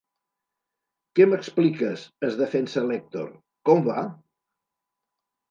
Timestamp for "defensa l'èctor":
2.41-3.29